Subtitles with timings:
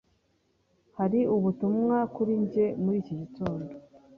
[0.97, 3.71] Hari ubutumwa kuri njye muri iki gitondo?